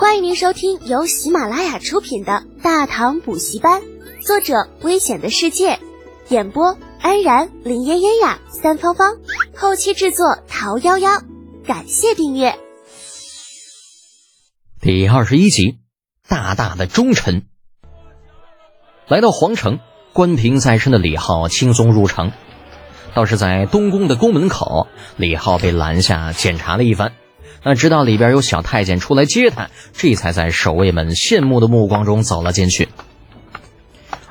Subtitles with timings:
[0.00, 3.82] 欢迎您收听由喜马拉雅出品的《大唐补习班》，
[4.26, 5.78] 作者：危险的世界，
[6.30, 9.18] 演播：安然、林嫣嫣呀、三芳芳，
[9.54, 11.22] 后期制作：桃夭夭。
[11.66, 12.58] 感谢订阅。
[14.80, 15.80] 第二十一集，
[16.26, 17.42] 大大的忠臣。
[19.06, 19.80] 来到皇城，
[20.14, 22.32] 关平在身的李浩轻松入城，
[23.12, 24.88] 倒是在东宫的宫门口，
[25.18, 27.12] 李浩被拦下检查了一番。
[27.62, 32.88] 那直到里边有小太监出来接他，这才在守卫们羡慕的目光中走了进去。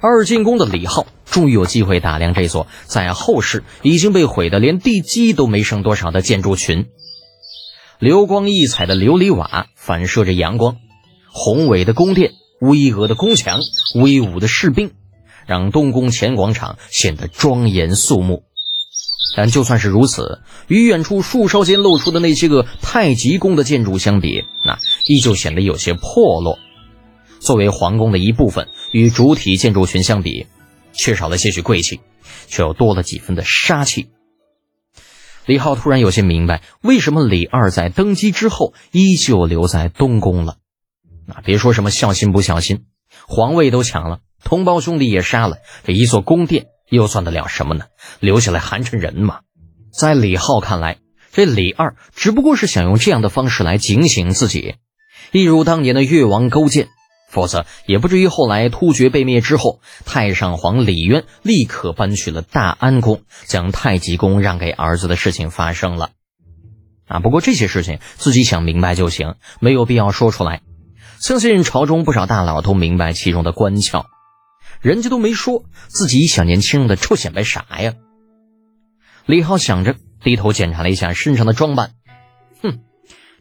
[0.00, 6.86] 二进宫的李浩终于有机会打量这座在后世已经被毁得连地基都没剩多少的建筑群。
[7.98, 10.76] 流光溢彩的琉璃瓦反射着阳光，
[11.32, 13.60] 宏伟的宫殿、巍峨的宫墙、
[13.94, 14.92] 威武的士兵，
[15.46, 18.44] 让东宫前广场显得庄严肃穆。
[19.36, 26.58] 但就算是如此，与远处树梢间露出的那些个太极宫的建筑相比，那依旧显得有些破落。
[27.40, 30.46] 作为皇宫的一部分，与主体建筑群相比，
[30.92, 32.00] 缺少了些许贵气，
[32.46, 34.08] 却又多了几分的杀气。
[35.44, 40.56] 李浩突然有些明白，为什么李二在登基之后依旧留在东宫了。
[41.26, 42.86] 那别说什么孝心不孝心，
[43.28, 46.66] 皇位都抢了，同胞兄弟也杀了，这一座宫殿。
[46.88, 47.86] 又算得了什么呢？
[48.20, 49.40] 留下来寒碜人嘛！
[49.92, 50.98] 在李浩看来，
[51.32, 54.76] 这李二只不过是想用这样的方式来警醒自己，
[55.32, 56.88] 一如当年的越王勾践，
[57.30, 66.10] 否则也不至于后来突厥被灭之后，太上皇李渊立刻搬去了大安宫，将太极宫让给儿子的事情发生了。
[67.06, 70.62] 啊，不过这些事情自己想明白就行，没有必要说出来。
[71.18, 74.04] 相信朝中不少大佬都明白其中的关窍。
[74.80, 77.94] 人家都没说，自己一小年轻的臭显摆啥呀？
[79.24, 81.92] 李浩想着，低头检查了一下身上的装扮，
[82.62, 82.80] 哼，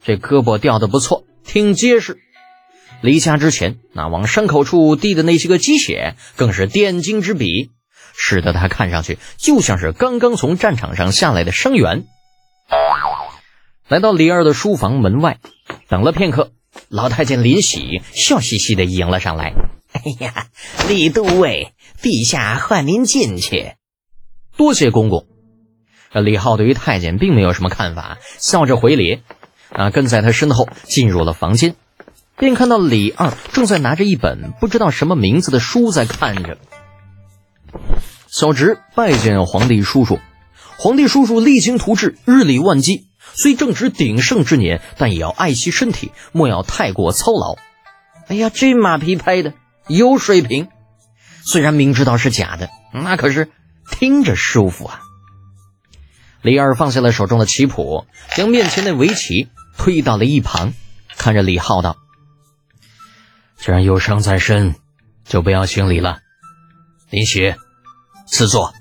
[0.03, 2.17] 这胳膊吊的不错，挺结实。
[3.01, 7.71] 离家之前那往伤口处滴的那些个鸡血，更是点睛之笔，
[8.15, 12.05] 使得他看上去就像是刚刚从战场上下来的伤员。
[13.87, 15.37] 来到李二的书房门外，
[15.87, 16.51] 等了片刻，
[16.89, 19.53] 老太监林喜笑嘻嘻的迎了上来。
[20.03, 20.47] 哎呀，
[20.89, 23.75] 李都尉，陛下唤您进去。
[24.57, 25.25] 多谢公公。
[26.11, 29.21] 李浩对于太监并没有什么看法，笑着回礼，
[29.69, 31.75] 啊，跟在他身后进入了房间，
[32.37, 36.57] 便看到李二正在拿着一本不知道什么名字的书在看着。
[38.27, 40.19] 小侄拜见皇帝叔叔。
[40.77, 47.55] 皇帝叔叔励精图治，日理万机，虽正值鼎盛之年，但也要爱惜身体，莫要太过操劳。
[48.27, 49.53] 哎呀，这马屁拍的！
[49.87, 50.69] 有水平，
[51.43, 53.49] 虽然明知道是假的，那可是
[53.91, 55.01] 听着舒服啊。
[56.41, 60.73] 李二放下了手中的棋谱，将面前的围棋推到了一旁，
[61.17, 61.97] 看着李浩道
[63.57, 64.75] ：“既然有伤在身，
[65.23, 66.19] 就不要行礼了。
[67.09, 67.55] 林喜，
[68.27, 68.73] 赐座。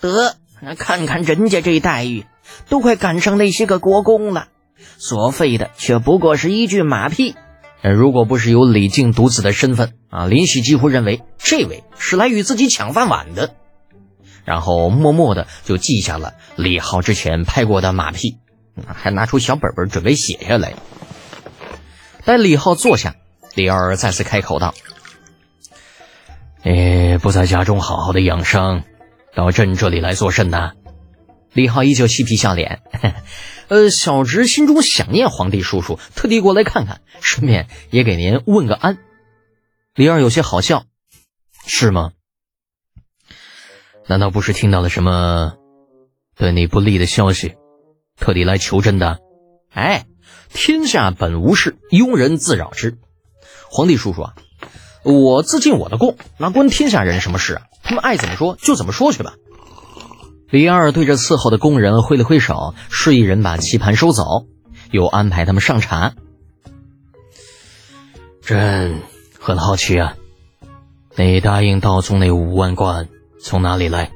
[0.00, 0.36] 得，
[0.76, 2.26] 看看人家这待遇，
[2.68, 4.48] 都快赶上那些个国公了，
[4.98, 7.36] 所费的却不过是一句马屁。”
[7.82, 13.54] 如果不是有李靖独子的身份啊，林喜几乎认为这位是来与自己抢饭碗的，
[14.44, 18.38] 然后默默的就记下了李浩之前拍过的马屁，
[18.86, 20.74] 还拿出小本本准备写下来。
[22.24, 23.14] 待李浩坐下，
[23.54, 24.74] 李二再次开口道
[26.64, 28.82] ：“你不在家中好好的养伤，
[29.34, 30.72] 到朕这里来做甚呢？”
[31.54, 32.80] 李浩依旧嬉皮笑脸。
[33.68, 38.98] 呃，小侄心中想念皇帝叔叔，特地过来看看，顺便也给您问个安。
[39.94, 40.84] 李二有些好笑，
[41.66, 42.12] 是吗？
[44.06, 45.54] 难道不是听到了什么
[46.34, 47.56] 对你不利的消息，
[48.16, 49.18] 特地来求朕的？
[49.70, 50.06] 哎，
[50.48, 52.96] 天下本无事，庸人自扰之。
[53.70, 54.34] 皇帝叔叔啊，
[55.02, 57.66] 我自尽我的功，那关天下人什么事啊？
[57.82, 59.34] 他们爱怎么说就怎么说去吧。
[60.50, 64.46] 李二对着伺候的工人挥了挥手，示意人把棋盘收走，
[64.90, 66.14] 又安排他们上茶。
[68.40, 69.02] 朕
[69.38, 70.14] 很好奇啊，
[71.16, 74.10] 你答应道宗那五万贯从哪里来？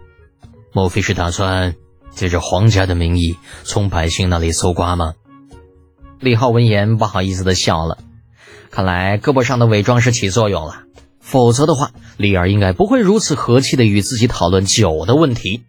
[0.73, 1.75] 莫非是打算
[2.12, 5.12] 借着皇家的名义从百姓那里搜刮吗？
[6.19, 7.99] 李浩闻言不好意思的笑了，
[8.71, 10.85] 看来胳膊上的伪装是起作用了，
[11.21, 15.65] 否则的话，李二应该不会如此和气的与自己讨论酒的问题。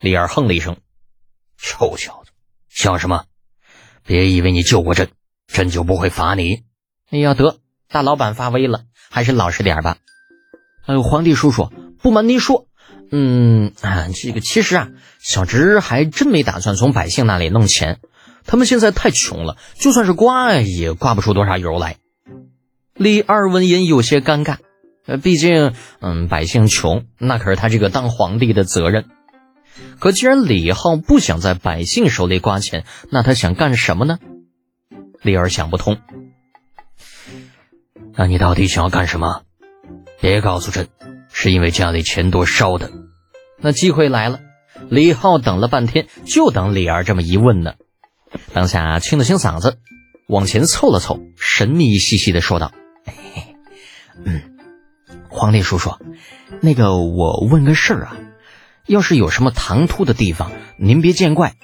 [0.00, 0.76] 李二哼了一声
[1.58, 2.30] ：“臭小子，
[2.68, 3.24] 笑什么？
[4.06, 5.08] 别以为你救过朕，
[5.48, 6.62] 朕就不会罚你。
[7.10, 7.58] 哎呀，得，
[7.88, 9.96] 大老板发威了，还是老实点吧。
[10.86, 12.68] 哎呦，皇帝叔叔，不瞒您说，
[13.10, 17.98] 嗯啊，这个其实啊，小侄还真没打算从百姓那里弄钱，
[18.46, 21.96] 他们现在太穷了，就算是刮也刮不出多少油来。
[22.94, 24.58] 李二闻言有些尴尬，
[25.06, 29.06] 呃，毕竟，嗯，百姓穷，那可是他这个当皇帝的责任。
[30.00, 34.18] 可既然李浩不想在百姓手里刮钱，那他想干什么呢？
[35.22, 35.98] 李二想不通。
[38.14, 39.42] 那你到底想要干什么？
[40.20, 40.88] 别告诉朕，
[41.32, 42.90] 是因为家里钱多烧的。
[43.60, 44.40] 那机会来了，
[44.88, 47.74] 李浩等了半天，就等李二这么一问呢。
[48.52, 49.78] 当下清了清嗓子，
[50.28, 52.72] 往前凑了凑，神秘兮兮的说道。
[54.24, 54.58] 嗯，
[55.28, 55.92] 皇帝叔叔，
[56.60, 58.16] 那个我问个事儿啊，
[58.88, 61.54] 要是有什么唐突的地方，您别见怪。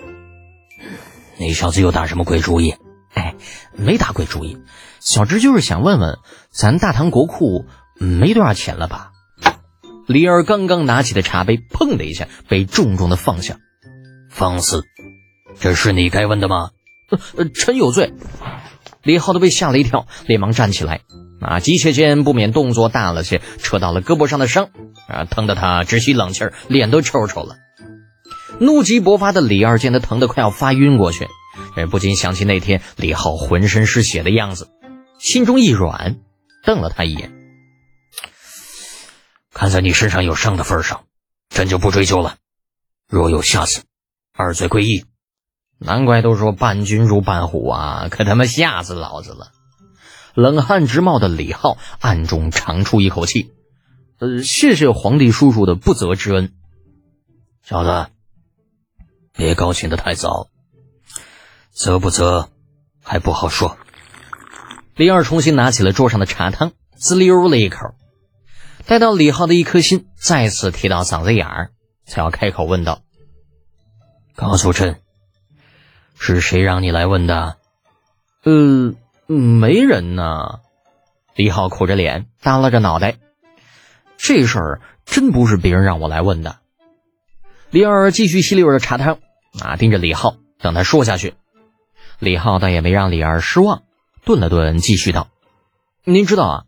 [1.40, 2.76] 那小子又打什么鬼主意？
[3.14, 3.34] 哎，
[3.72, 4.58] 没打鬼主意，
[5.00, 6.18] 小侄就是想问问，
[6.50, 7.64] 咱大唐国库
[7.98, 9.10] 没多少钱了吧？
[10.06, 13.56] 李二刚刚拿起的茶杯，砰的一下被重重的放下。
[14.30, 14.84] 放肆！
[15.58, 16.70] 这是你该问的吗？
[17.36, 18.12] 呃，臣有罪。
[19.02, 21.00] 李浩都被吓了一跳，连忙站起来。
[21.44, 21.60] 啊！
[21.60, 24.70] 急切间不免动作大了些，扯到了胳膊上的伤，
[25.06, 27.56] 啊，疼得他直吸冷气儿，脸都抽抽了。
[28.58, 31.28] 怒极勃发的李二见他疼得快要发晕过去，
[31.90, 34.70] 不禁想起那天李浩浑身是血的样子，
[35.18, 36.16] 心中一软，
[36.64, 37.32] 瞪了他一眼。
[39.52, 41.04] 看在你身上有伤的份上，
[41.48, 42.36] 朕就不追究了。
[43.08, 43.82] 若有下次，
[44.32, 45.04] 二罪归一。
[45.78, 49.52] 难怪都说伴君如伴虎啊，可他妈吓死老子了。
[50.34, 53.52] 冷汗直冒的李浩暗中长出一口气，
[54.18, 56.52] 呃，谢谢皇帝叔叔的不责之恩。
[57.62, 58.10] 小子，
[59.32, 60.48] 别高兴的太早，
[61.70, 62.50] 责不责
[63.00, 63.78] 还不好说。
[64.96, 67.94] 李二重新拿起了桌上的茶汤，滋溜了一口，
[68.86, 71.70] 待到李浩的一颗心再次提到嗓子眼儿，
[72.06, 73.02] 才要开口问道
[74.34, 75.00] ：“告诉朕，
[76.18, 77.56] 是谁让你来问的？”
[78.42, 78.94] 呃。
[79.26, 80.60] 没人呢，
[81.34, 83.16] 李浩苦着脸，耷拉着脑袋。
[84.18, 86.58] 这事儿真不是别人让我来问的。
[87.70, 89.18] 李二继续吸溜着茶汤，
[89.60, 91.34] 啊，盯着李浩，等他说下去。
[92.18, 93.82] 李浩倒也没让李二失望，
[94.24, 95.28] 顿了顿，继续道
[96.04, 96.62] ：“您知道啊，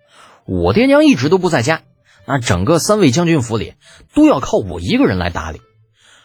[0.47, 1.83] 我爹娘一直都不在家，
[2.27, 3.75] 那整个三位将军府里
[4.15, 5.61] 都要靠我一个人来打理。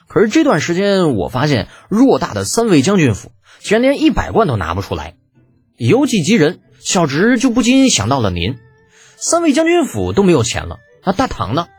[0.07, 5.15] 可是这段时间，我发现偌大的三位将军府，竟然连一百贯都拿不出来。”
[5.83, 8.59] 有几急人，小侄就不禁想到了您。
[9.17, 11.69] 三位将军府都没有钱了，那大唐呢？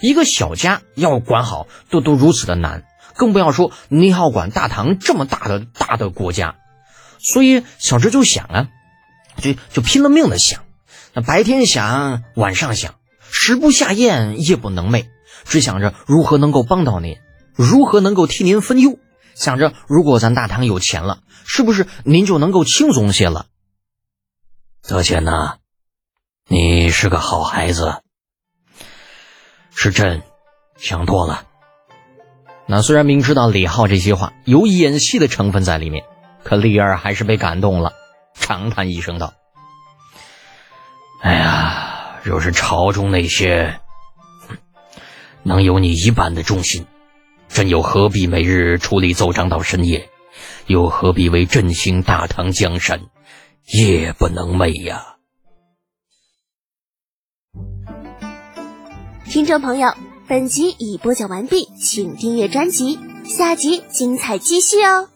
[0.00, 2.84] 一个小家要管好，都都如此的难，
[3.14, 6.54] 更不要说您要管大唐这么大的大的国家。
[7.18, 8.68] 所以小侄就想啊，
[9.36, 10.62] 就就拼了命的想，
[11.12, 12.94] 那白天想，晚上想，
[13.30, 15.08] 食不下咽，夜不能寐，
[15.44, 17.18] 只想着如何能够帮到您，
[17.54, 18.98] 如何能够替您分忧。
[19.34, 23.46] 想着，如果咱大唐有钱了，是不是您就能够轻松些了？
[24.86, 25.58] 德贤呐，
[26.48, 28.02] 你是个好孩子，
[29.74, 30.22] 是朕
[30.76, 31.46] 想多了。
[32.66, 36.04] 那虽然明知道李浩这些话有演戏的成分在里面，
[36.44, 37.92] 可丽儿还是被感动了，
[38.34, 39.34] 长叹一声道
[41.22, 43.80] ：“哎呀，若是朝中那些
[45.42, 46.86] 能有你一半的忠心。”
[47.52, 50.08] 朕又何必每日处理奏章到深夜，
[50.66, 53.02] 又何必为振兴大唐江山
[53.66, 55.16] 夜不能寐呀？
[59.26, 59.94] 听众朋友，
[60.26, 65.11] 本集已播讲完毕，请订阅专辑，下集精彩继续哦。